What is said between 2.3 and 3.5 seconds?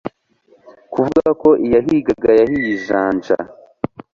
yahiye ijanja